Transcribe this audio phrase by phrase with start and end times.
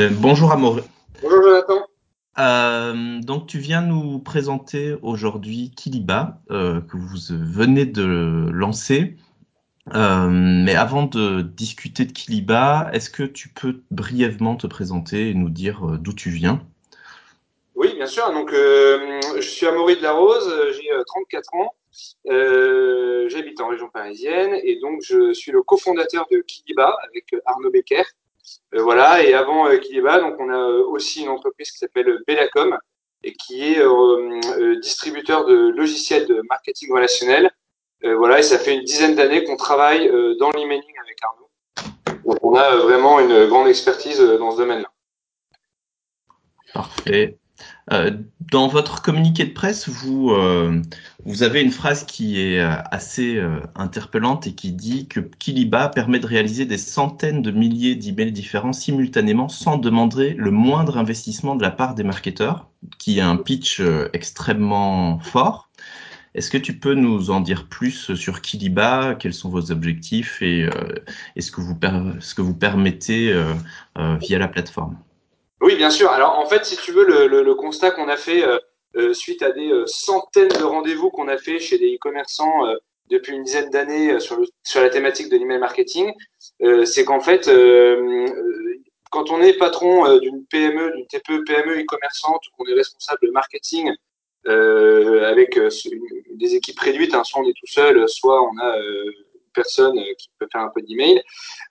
[0.00, 0.82] Euh, bonjour Amaury.
[1.22, 1.86] Bonjour Jonathan.
[2.40, 9.16] Euh, donc tu viens nous présenter aujourd'hui Kiliba euh, que vous venez de lancer.
[9.92, 15.50] mais avant de discuter de Kiliba, est-ce que tu peux brièvement te présenter et nous
[15.50, 16.60] dire d'où tu viens?
[17.76, 18.32] Oui, bien sûr.
[18.32, 21.74] Donc je suis Amaury de la Rose, j'ai 34 ans.
[23.28, 28.02] J'habite en région parisienne et donc je suis le cofondateur de Kiliba avec Arnaud Becker.
[28.74, 32.18] Euh, voilà, et avant euh, Kiliba, donc on a euh, aussi une entreprise qui s'appelle
[32.26, 32.76] Bellacom
[33.22, 33.82] et qui est
[34.82, 37.50] distributeur de logiciels de marketing relationnel.
[38.02, 41.48] voilà, et ça fait une dizaine d'années qu'on travaille dans l'emailing avec Arnaud.
[42.26, 44.90] Donc on a vraiment une grande expertise dans ce domaine-là.
[46.74, 47.38] Parfait.
[47.92, 48.10] Euh,
[48.50, 50.82] dans votre communiqué de presse, vous, euh,
[51.40, 53.40] avez une phrase qui est euh, assez
[53.74, 58.72] interpellante et qui dit que Kiliba permet de réaliser des centaines de milliers d'emails différents
[58.72, 63.82] simultanément sans demander le moindre investissement de la part des marketeurs, qui est un pitch
[64.12, 65.70] extrêmement fort.
[66.34, 69.14] Est-ce que tu peux nous en dire plus sur Kiliba?
[69.14, 70.42] Quels sont vos objectifs?
[70.42, 70.68] Et,
[71.38, 73.32] ce que vous permettez
[74.20, 74.98] via la plateforme?
[75.64, 76.10] Oui, bien sûr.
[76.10, 78.58] Alors, en fait, si tu veux, le, constat qu'on a fait euh,
[78.96, 82.60] euh, suite à des euh, centaines de rendez-vous qu'on a fait chez des e-commerçants
[83.08, 84.38] depuis une dizaine d'années sur,
[84.76, 86.12] la thématique de l'email marketing,
[86.84, 87.50] c'est qu'en fait,
[89.10, 93.90] quand on est patron d'une PME, d'une TPE, PME e-commerçante, qu'on est responsable de marketing
[94.46, 95.58] avec
[96.34, 100.30] des équipes réduites, hein, soit on est tout seul, soit on a une personne qui
[100.38, 101.22] peut faire un peu d'email.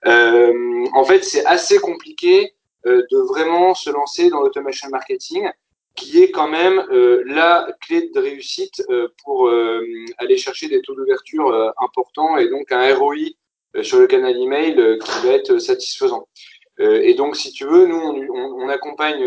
[0.04, 2.54] en fait, c'est assez compliqué
[2.84, 5.48] de vraiment se lancer dans l'automation marketing,
[5.94, 9.50] qui est quand même euh, la clé de réussite euh, pour
[10.18, 13.16] aller chercher des taux d'ouverture importants et donc un ROI
[13.82, 16.28] sur le canal email qui va être satisfaisant.
[16.78, 19.20] et donc, si tu veux, nous, on, accompagne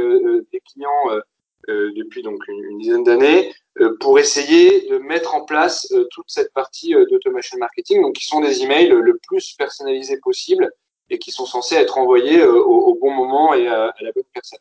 [0.51, 1.21] des clients
[1.67, 3.53] depuis donc une, dizaine d'années
[3.99, 8.63] pour essayer de mettre en place toute cette partie d'automation marketing, donc qui sont des
[8.63, 10.71] emails le plus personnalisés possible
[11.09, 14.59] et qui sont censés être envoyés euh, au, bon moment et à, la bonne personne.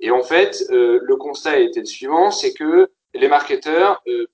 [0.00, 4.26] Et en fait, euh, le constat a été le suivant, c'est que les marketeurs, euh,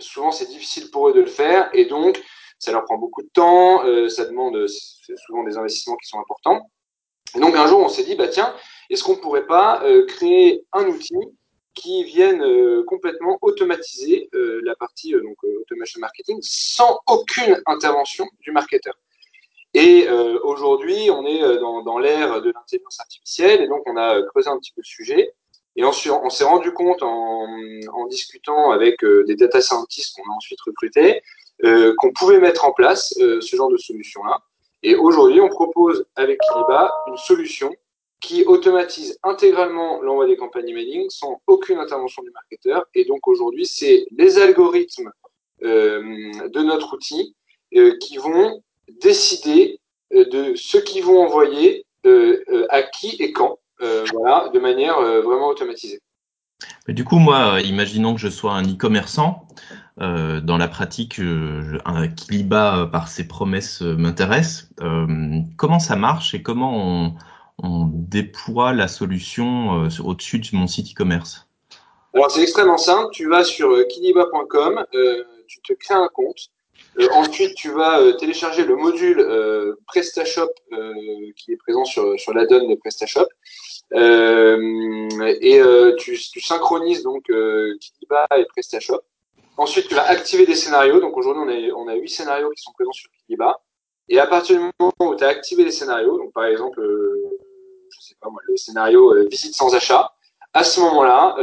[0.00, 2.20] souvent c'est difficile pour eux de le faire et donc
[2.58, 6.70] ça leur prend beaucoup de temps, ça demande souvent des investissements qui sont importants.
[7.36, 8.54] Et donc un jour, on s'est dit, bah tiens,
[8.88, 11.18] est-ce qu'on pourrait pas créer un outil
[11.74, 18.94] qui vienne complètement automatiser la partie donc automation marketing sans aucune intervention du marketeur?
[19.76, 23.98] Et euh, aujourd'hui, on est euh, dans, dans l'ère de l'intelligence artificielle, et donc on
[23.98, 25.34] a creusé un petit peu le sujet.
[25.76, 27.46] Et ensuite, on s'est rendu compte en,
[27.92, 31.20] en, discutant avec euh, des data scientists qu'on a ensuite recrutés,
[31.64, 34.40] euh, qu'on pouvait mettre en place ce genre de solution-là.
[34.82, 37.70] Et aujourd'hui, on propose avec Kiliba une solution
[38.20, 42.86] qui automatise intégralement l'envoi des campagnes emailing sans aucune intervention du marketeur.
[42.94, 45.10] Et donc aujourd'hui, c'est les algorithmes
[45.60, 47.36] de notre outil
[48.00, 48.62] qui vont
[49.00, 49.80] décider
[50.14, 53.58] euh, de ce qu'ils vont envoyer euh, euh, à qui et quand,
[54.12, 56.00] voilà, de manière vraiment automatisée.
[56.88, 59.46] Mais du coup, moi, imaginons que je sois un e-commerçant.
[60.00, 61.20] Euh, dans la pratique,
[61.84, 64.70] un Kiliba par ses promesses m'intéresse.
[64.80, 67.14] Euh, comment ça marche et comment on,
[67.62, 71.46] on déploie la solution au-dessus de mon site e-commerce?
[72.14, 73.10] Alors c'est extrêmement simple.
[73.12, 74.84] Tu vas sur kiliba.com,
[75.46, 76.50] tu te crées un compte,
[77.12, 80.48] ensuite, tu vas euh, télécharger le module euh, PrestaShop
[81.36, 83.26] qui est présent sur, sur l'add-on de PrestaShop.
[83.92, 85.60] et
[85.98, 89.02] tu, tu, synchronises donc Kiliba et PrestaShop.
[89.58, 91.00] Ensuite, tu vas activer des scénarios.
[91.00, 93.60] Donc aujourd'hui, on on a 8 scénarios qui sont présents sur Kiliba.
[94.08, 96.80] Et à partir du moment où tu as activé les scénarios, donc par exemple,
[97.90, 100.12] je sais pas moi, le scénario visite sans achat,
[100.52, 101.36] à ce moment-là,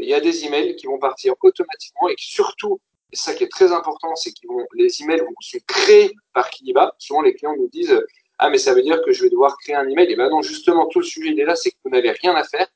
[0.00, 2.80] il y a des emails qui vont partir automatiquement et qui surtout
[3.12, 6.94] et ça qui est très important, c'est que les emails vont se créer par Kiliba.
[6.98, 7.98] Souvent, les clients nous disent
[8.38, 10.10] Ah, mais ça veut dire que je vais devoir créer un email.
[10.10, 12.34] Et ben non, justement, tout le sujet il est là, c'est que vous n'avez rien
[12.34, 12.66] à faire.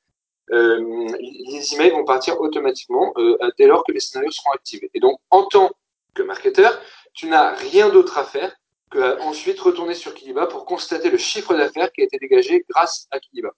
[0.51, 4.91] Euh, les emails vont partir automatiquement euh, dès lors que les scénarios seront activés.
[4.95, 5.71] Et donc, en tant
[6.15, 6.79] que marketeur,
[7.15, 8.55] tu n'as rien d'autre à faire
[8.91, 13.07] que ensuite retourner sur Kiliba pour constater le chiffre d'affaires qui a été dégagé grâce
[13.11, 13.51] à Kiliba.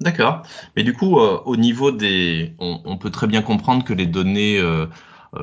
[0.00, 0.42] D'accord.
[0.76, 4.58] Mais du coup, euh, au niveau des, on, peut très bien comprendre que les données
[4.58, 4.86] euh, euh,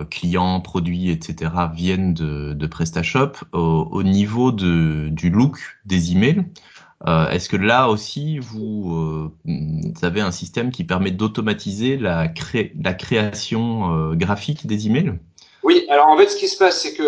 [0.09, 1.51] clients, produits, etc.
[1.73, 3.33] viennent de, PrestaShop.
[3.53, 6.45] Au, niveau du look des emails,
[7.07, 12.73] euh, est-ce que là aussi vous, euh, avez un système qui permet d'automatiser la, cré
[12.79, 15.13] la création graphique des emails?
[15.63, 17.03] Oui, alors en fait ce qui se passe c'est que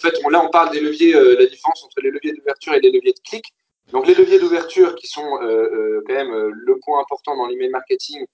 [0.00, 3.12] fait, là, on parle des leviers, la différence entre les leviers d'ouverture et les leviers
[3.12, 3.44] de clic.
[3.92, 8.24] Donc les leviers d'ouverture qui sont quand même le point important dans l'email marketing,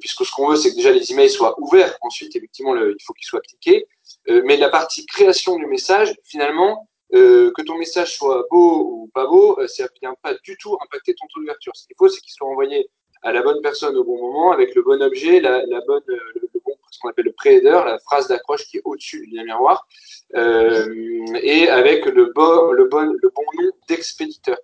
[0.00, 1.96] puisque ce qu'on veut, c'est que déjà les emails soient ouverts.
[2.02, 3.86] Ensuite, effectivement, il faut qu'ils soient cliqués.
[4.28, 9.58] mais la partie création du message, finalement, que ton message soit beau ou pas beau,
[9.66, 11.72] ça ne vient pas du tout impacter ton taux d'ouverture.
[11.76, 12.88] Ce qu'il faut, c'est qu'il soit envoyé
[13.24, 16.50] à la bonne personne au bon moment, avec le bon objet, la, la bonne, le,
[16.64, 19.86] bon, ce qu'on appelle le pré-header, la phrase d'accroche qui est au-dessus du lien miroir,
[20.36, 24.58] euh, et avec le bon, le bon, le bon nom d'expéditeur.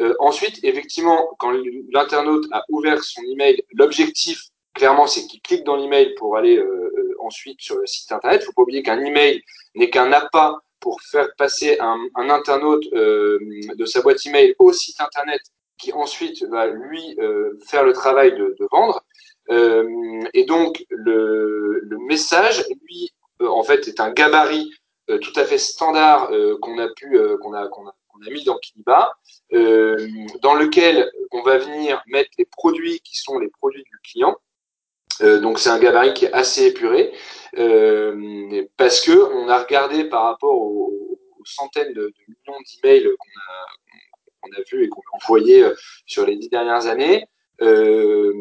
[0.00, 1.52] Euh, ensuite, effectivement, quand
[1.90, 6.92] l'internaute a ouvert son email, l'objectif, clairement, c'est qu'il clique dans l'email pour aller euh,
[6.96, 8.42] euh ensuite sur le site internet.
[8.42, 9.42] Il faut pas oublier qu'un email
[9.74, 13.38] n'est qu'un appât pour faire passer un, un internaute euh,
[13.76, 15.40] de sa boîte email au site internet
[15.78, 19.04] qui ensuite va lui euh, faire le travail de, de vendre.
[19.50, 23.10] Euh, et donc le, le, message, lui,
[23.40, 24.70] euh, en fait, est un gabarit
[25.10, 26.30] euh, tout à fait standard
[26.60, 29.12] qu'on a pu, qu'on a, qu'on a, qu'on a, mis dans Kiliba,
[29.50, 34.36] dans lequel on va venir mettre les produits qui sont les produits du client.
[35.42, 37.12] Donc c'est un gabarit qui est assez épuré
[38.76, 43.40] parce que on a regardé par rapport aux, aux centaines de, de millions d'emails qu'on
[43.40, 43.66] a
[44.42, 45.74] qu'on a vu et qu'on a envoyé euh,
[46.06, 47.26] sur les dix dernières années.
[47.60, 48.32] Euh,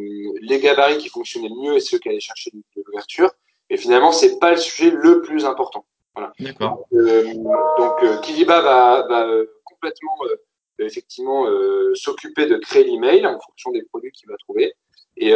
[0.42, 3.31] les gabarits qui fonctionnaient le mieux et ceux qui allaient chercher de, l'ouverture.
[3.69, 5.86] Et finalement, c'est pas le sujet le plus important.
[6.15, 6.33] Voilà.
[6.39, 6.88] D'accord.
[6.94, 11.45] Euh, donc, euh, Kiliba va, va euh, complètement, euh, effectivement,
[11.94, 14.74] s'occuper de créer l'email en fonction des produits qu'il va trouver.
[15.21, 15.33] Et,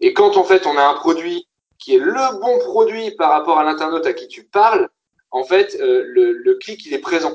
[0.00, 1.46] et quand en fait on a un produit
[1.78, 4.88] qui est le bon produit par rapport à l'internaute à qui tu parles,
[5.30, 7.32] en fait, le, le clic il est présent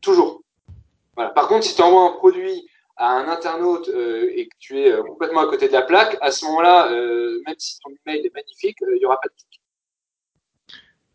[0.00, 0.42] toujours.
[1.16, 1.30] Voilà.
[1.30, 4.92] Par contre, si tu envoies un produit à un internaute euh, et que tu es
[4.92, 8.24] euh, complètement à côté de la plaque, à ce moment-là, euh, même si ton email
[8.24, 9.60] est magnifique, il n'y aura pas de clic.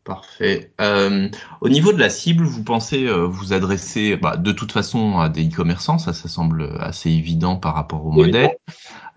[0.03, 0.73] Parfait.
[0.81, 1.27] Euh,
[1.61, 5.47] au niveau de la cible, vous pensez vous adresser bah, de toute façon à des
[5.47, 8.57] e-commerçants, ça, ça semble assez évident par rapport au modèle.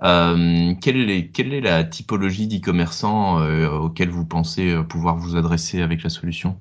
[0.04, 6.10] Euh, quelle, est, la typologie d'e-commerçants euh, auxquels vous pensez pouvoir vous adresser avec la
[6.10, 6.56] solution?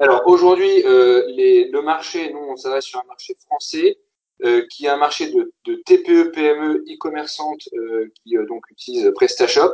[0.00, 3.96] Alors aujourd'hui, euh, le marché, nous on s'adresse sur un marché français
[4.44, 5.52] euh, qui est un marché de,
[5.86, 9.72] TPE, PME, e-commerçantes euh, qui euh, donc utilisent PrestaShop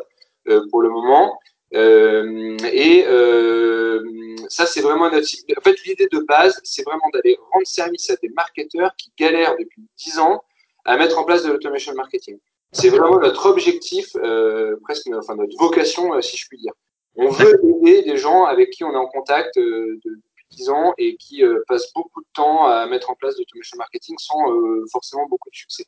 [0.48, 1.38] euh, pour le moment.
[1.72, 3.04] Euh, et
[4.48, 5.26] ça c'est vraiment notre
[5.56, 9.56] En fait, l'idée de base, c'est vraiment d'aller rendre service à des marketeurs qui galèrent
[9.58, 10.42] depuis 10 ans
[10.84, 12.38] à mettre en place de l'automation marketing.
[12.72, 14.12] C'est vraiment notre objectif,
[14.82, 16.72] presque, enfin notre vocation, si je puis dire.
[17.16, 20.94] On veut aider des gens avec qui on est en contact euh, depuis 10 ans
[20.98, 24.84] et qui euh, passent beaucoup de temps à mettre en place l'automation marketing sans euh,
[24.92, 25.84] forcément beaucoup de succès.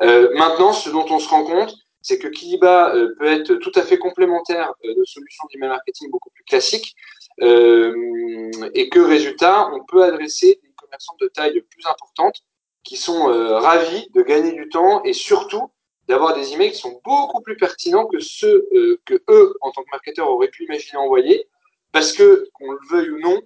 [0.00, 3.98] maintenant, ce dont on se rend compte, c'est que Kiliba peut être tout à fait
[3.98, 6.94] complémentaire de solutions d'email marketing beaucoup plus classiques
[7.42, 12.36] et que résultat, on peut adresser des commerçants de taille plus importante
[12.84, 15.70] qui sont ravis de gagner du temps et surtout
[16.10, 19.82] d'avoir des emails qui sont beaucoup plus pertinents que ceux euh, que eux, en tant
[19.82, 21.48] que marketeurs, auraient pu imaginer envoyer,
[21.92, 23.40] parce que, qu'on le veuille ou non,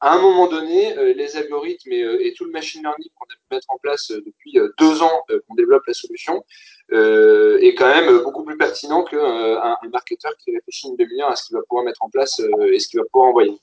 [0.00, 3.24] à un moment donné, euh, les algorithmes et, euh, et, tout le machine learning qu'on
[3.24, 6.44] a pu mettre en place euh, depuis deux ans qu'on développe la solution
[6.90, 11.46] est quand même beaucoup plus pertinent qu'un un marketeur qui réfléchit une demi-heure à ce
[11.46, 13.60] qu'il va pouvoir mettre en place et ce qu'il va pouvoir envoyer.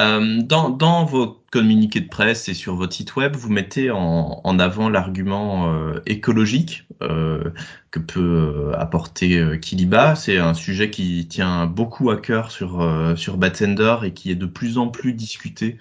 [0.00, 4.40] Euh, dans, dans, vos communiqués de presse et sur votre site web, vous mettez en,
[4.42, 7.50] en avant l'argument euh, écologique euh,
[7.92, 10.16] que peut euh, apporter euh, Kiliba.
[10.16, 14.36] C'est un sujet qui tient beaucoup à cœur sur, euh, sur Batsender et qui est
[14.36, 15.78] de plus en plus discuté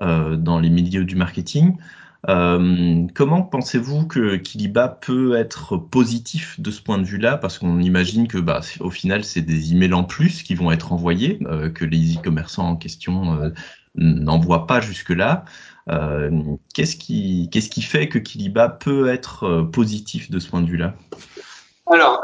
[0.00, 1.76] dans les milieux du marketing.
[2.28, 7.36] Euh, comment pensez-vous que Kiliba peut être positif de ce point de vue-là?
[7.36, 10.92] Parce qu'on imagine que, bah, au final, c'est des emails en plus qui vont être
[10.92, 13.50] envoyés, euh, que les e-commerçants en question euh,
[13.96, 15.44] n'envoient pas jusque-là.
[15.90, 16.30] Euh,
[16.74, 20.68] qu'est-ce qui, qu'est-ce qui fait que Kiliba peut être euh, positif de ce point de
[20.68, 20.94] vue-là?
[21.90, 22.22] Alors,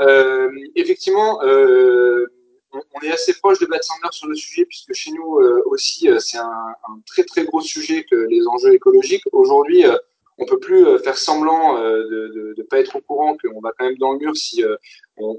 [0.77, 1.41] effectivement,
[2.95, 6.09] on est assez proche de Bad Sandler sur le sujet, puisque chez nous euh, aussi,
[6.09, 6.75] euh, c'est un,
[7.07, 9.25] très très gros sujet que les enjeux écologiques.
[9.33, 9.97] Aujourd'hui, euh,
[10.39, 13.99] on peut plus faire semblant de ne pas être au courant qu'on va quand même
[13.99, 14.63] dans le mur si
[15.17, 15.37] on,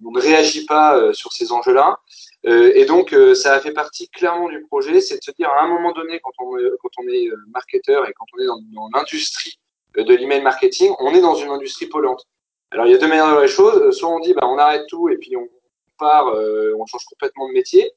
[0.00, 1.98] ne réagit pas sur ces enjeux-là.
[2.44, 5.66] et donc, ça a fait partie clairement du projet, c'est de se dire à un
[5.66, 9.58] moment donné, quand on, est marketeur et quand on est dans, dans l'industrie
[9.96, 12.24] de l'email marketing, on est dans une industrie polluante.
[12.70, 13.96] Alors, il y a deux manières de voir les choses.
[13.96, 15.48] Soit on dit, bah, on arrête tout et puis on,
[15.98, 17.92] part, euh, on change complètement de métier.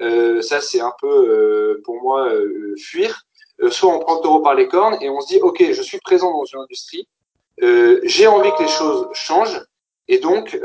[0.00, 2.30] Euh, ça, c'est un peu, euh, pour moi,
[2.78, 3.22] fuir.
[3.70, 5.98] soit on prend le taureau par les cornes et on se dit, OK, je suis
[5.98, 7.08] présent dans une industrie,
[8.04, 9.62] j'ai envie que les choses changent.
[10.08, 10.60] Et donc,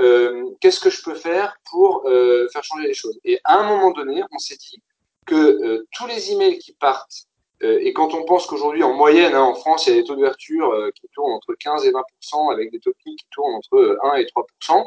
[0.59, 3.17] qu'est-ce que je peux faire pour faire changer les choses?
[3.23, 4.81] Et à un moment donné, on s'est dit
[5.25, 7.27] que tous les emails qui partent
[7.63, 10.15] et quand on pense qu'aujourd'hui, en moyenne, hein, en France, il y a des taux
[10.15, 14.25] d'ouverture qui tournent entre 15 et 20% avec des taux qui tournent entre 1 et
[14.25, 14.83] 3%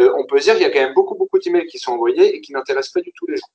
[0.00, 2.40] on peut dire qu'il y a quand même beaucoup, beaucoup d'emails qui sont envoyés et
[2.40, 3.46] qui n'intéressent pas du tout les gens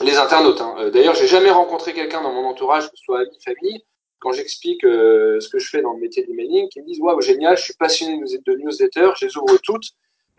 [0.00, 0.60] les internautes.
[0.60, 0.90] Hein.
[0.92, 3.84] D'ailleurs, j'ai jamais rencontré quelqu'un dans mon entourage, que ce soit ami, famille,
[4.18, 7.20] quand j'explique euh, ce que je fais dans le métier d'emailing, qui me disent waouh
[7.20, 9.90] génial, je suis passionné de newsletters, je les ouvre toutes.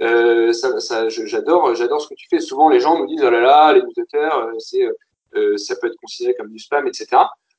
[0.01, 2.39] Euh, ça, j'adore, j'adore ce que tu fais.
[2.39, 4.87] Souvent, les gens nous disent oh là là, les newsletters, euh, c'est,
[5.35, 7.07] euh, ça peut être considéré comme du spam, etc.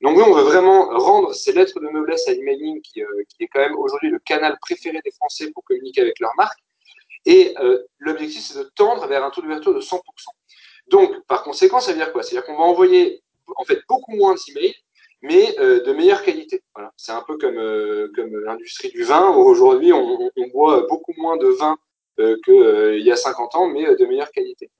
[0.04, 3.48] Donc nous, on veut vraiment rendre ces lettres de noblesse à l'emailing, qui, qui est
[3.48, 6.60] quand même aujourd'hui le canal préféré des Français pour communiquer avec leur marque.
[7.26, 7.54] Et
[7.98, 10.00] l'objectif, c'est de tendre vers un taux d'ouverture de 100%.
[10.88, 12.22] Donc, par conséquent, ça veut dire quoi?
[12.22, 13.22] C'est-à-dire qu'on va envoyer
[13.56, 14.76] en fait beaucoup moins d'emails
[15.24, 16.62] mais euh, de meilleure qualité.
[16.74, 16.92] Voilà.
[16.98, 21.14] C'est un peu comme, euh, comme l'industrie du vin, où aujourd'hui on, on, boit beaucoup
[21.16, 21.78] moins de vin
[22.20, 24.70] euh, qu'il euh, y a 50 ans, mais de meilleure qualité.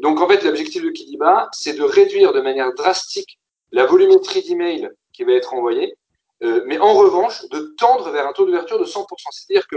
[0.00, 3.38] donc en fait, l'objectif de Kidiba, c'est de réduire de manière drastique
[3.74, 5.94] la volumétrie d'emails qui va être envoyée,
[6.40, 9.06] mais en revanche, de tendre vers un taux d'ouverture de 100%.
[9.30, 9.76] C'est-à-dire que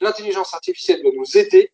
[0.00, 1.72] l'intelligence artificielle doit nous aider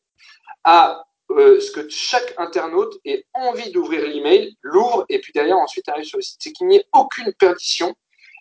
[0.65, 5.89] à euh, ce que chaque internaute ait envie d'ouvrir l'email, l'ouvre et puis derrière ensuite
[5.89, 6.41] arrive sur le site.
[6.41, 7.95] C'est qu'il n'y ait aucune perdition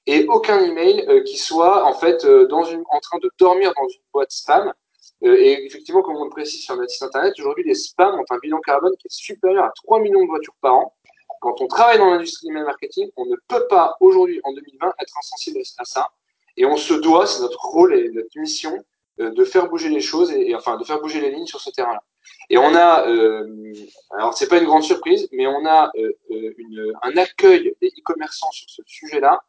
[0.07, 4.01] et aucun email euh, qui soit en fait euh, en train de dormir dans une
[4.11, 4.73] boîte spam.
[5.21, 8.37] et effectivement, comme on le précise sur notre site internet, aujourd'hui les spams ont un
[8.39, 10.95] bilan carbone qui est supérieur à 3 millions de voitures par an.
[11.41, 15.17] Quand on travaille dans l'industrie du marketing, on ne peut pas aujourd'hui en 2020 être
[15.17, 16.09] insensible à ça.
[16.57, 18.83] Et on se doit, c'est notre rôle et notre mission,
[19.17, 22.01] de faire bouger les choses et, enfin de faire bouger les lignes sur ce terrain-là.
[22.49, 23.73] Et on a, euh,
[24.17, 28.51] alors c'est pas une grande surprise, mais on a euh, euh, un accueil des e-commerçants
[28.51, 29.41] sur ce sujet-là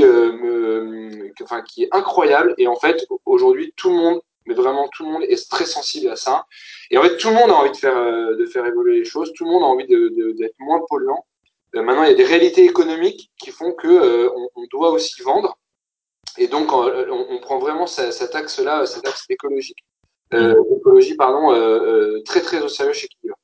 [0.00, 1.30] euh,
[1.66, 2.54] qui est incroyable.
[2.58, 6.08] Et en fait, aujourd'hui, tout le monde, mais vraiment tout le monde est très sensible
[6.08, 6.46] à ça.
[6.90, 9.32] Et en fait, tout le monde a envie de faire, de faire évoluer les choses.
[9.34, 11.24] Tout le monde a envie d'être de, moins polluant.
[11.74, 15.58] maintenant, il y a des réalités économiques qui font que on, on, doit aussi vendre.
[16.38, 16.90] Et donc, on,
[17.30, 19.84] on prend vraiment cet axe-là, cet axe écologique
[20.34, 23.34] euh, écologie pardon, euh, euh, très très au sérieux chez Kiva.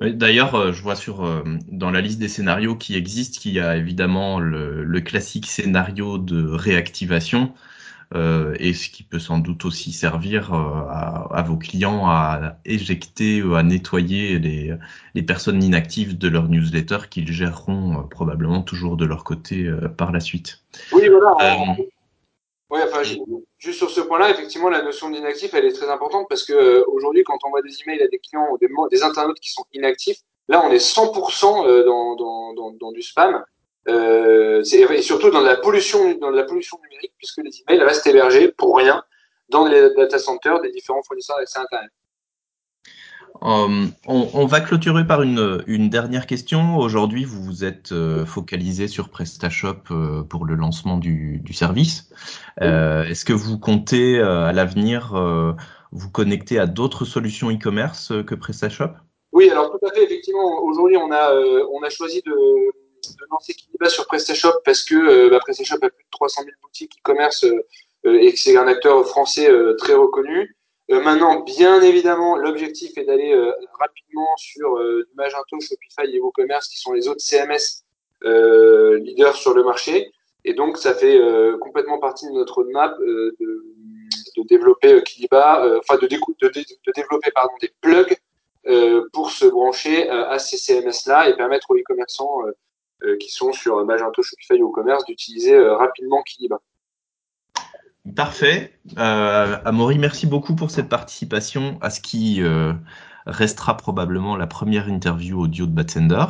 [0.00, 4.40] D'ailleurs, je vois sur dans la liste des scénarios qui existent qu'il y a évidemment
[4.40, 7.52] le, le classique scénario de réactivation
[8.14, 13.42] euh, et ce qui peut sans doute aussi servir à, à, vos clients à éjecter
[13.42, 14.74] ou à nettoyer les,
[15.14, 20.20] les, personnes inactives de leur newsletter qu'ils géreront probablement toujours de leur côté par la
[20.20, 20.60] suite.
[20.92, 21.76] Oui, voilà.
[22.70, 23.02] Oui, enfin,
[23.58, 26.84] juste sur ce point-là, effectivement, la notion d'inactif, elle est très importante parce que euh,
[26.86, 29.64] aujourd'hui, quand on voit des emails à des clients ou des, des internautes qui sont
[29.72, 33.42] inactifs, là, on est 100% euh, dans, dans, dans, dans, du spam.
[33.88, 38.48] Euh, et surtout dans la pollution, dans la pollution numérique, puisque les emails restent hébergés
[38.52, 39.02] pour rien
[39.48, 41.90] dans les data centers des différents fournisseurs d'accès Internet.
[43.42, 46.76] Euh, on, on, va clôturer par une, une dernière question.
[46.76, 52.10] Aujourd'hui, vous vous êtes euh, focalisé sur PrestaShop euh, pour le lancement du, du service.
[52.60, 55.14] Est-ce que vous comptez à l'avenir
[55.92, 58.90] vous connecter à d'autres solutions e-commerce que PrestaShop?
[59.32, 60.04] Oui, alors tout à fait.
[60.04, 61.32] Effectivement, aujourd'hui, on a,
[61.72, 62.32] on a choisi de,
[63.16, 66.92] de lancer Kiniba sur PrestaShop parce que bah, PrestaShop a plus de 300 000 boutiques
[66.98, 67.44] e-commerce
[68.04, 70.56] et que c'est un acteur français très reconnu.
[70.90, 76.68] Euh, maintenant, bien évidemment, l'objectif est d'aller euh, rapidement sur euh, Magento, Shopify et WooCommerce,
[76.68, 77.84] qui sont les autres CMS
[78.22, 80.12] leaders sur le marché.
[80.44, 81.18] Et donc, ça fait
[81.60, 88.14] complètement partie de notre roadmap de, développer Kiliba, enfin de, développer pardon, des plugs
[89.12, 92.42] pour se brancher à ces CMS-là et permettre aux e-commerçants
[93.18, 96.60] qui sont sur Magento, Shopify ou WooCommerce d'utiliser rapidement Kiliba.
[98.14, 98.72] Parfait.
[98.98, 102.72] Euh, Amaury, merci beaucoup pour cette participation à ce qui euh,
[103.26, 106.24] restera probablement la première interview audio de Batsender.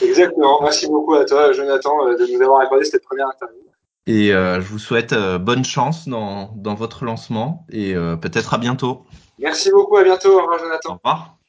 [0.00, 0.62] Exactement.
[0.62, 3.58] Merci beaucoup à toi, Jonathan, euh, de nous avoir accordé cette première interview.
[4.06, 8.58] Et euh, je vous souhaite euh, bonne chance dans, dans votre lancement et peut-être à
[8.58, 9.04] bientôt.
[9.38, 10.38] Merci beaucoup, à bientôt.
[10.38, 10.90] Au revoir, Jonathan.
[10.90, 11.39] Au revoir.